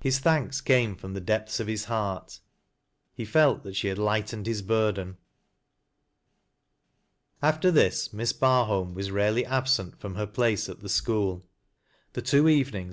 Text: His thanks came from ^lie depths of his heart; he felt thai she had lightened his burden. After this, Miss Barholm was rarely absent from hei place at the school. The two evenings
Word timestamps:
His 0.00 0.18
thanks 0.18 0.60
came 0.60 0.96
from 0.96 1.14
^lie 1.14 1.24
depths 1.24 1.60
of 1.60 1.68
his 1.68 1.84
heart; 1.84 2.40
he 3.12 3.24
felt 3.24 3.62
thai 3.62 3.70
she 3.70 3.86
had 3.86 3.98
lightened 3.98 4.48
his 4.48 4.62
burden. 4.62 5.16
After 7.40 7.70
this, 7.70 8.12
Miss 8.12 8.32
Barholm 8.32 8.94
was 8.94 9.12
rarely 9.12 9.46
absent 9.46 10.00
from 10.00 10.16
hei 10.16 10.26
place 10.26 10.68
at 10.68 10.80
the 10.80 10.88
school. 10.88 11.44
The 12.14 12.22
two 12.22 12.48
evenings 12.48 12.90